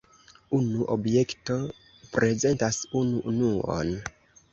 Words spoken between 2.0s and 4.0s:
prezentas unu unuon.